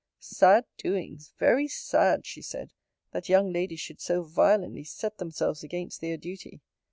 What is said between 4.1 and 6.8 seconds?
violently set themselves against their duty.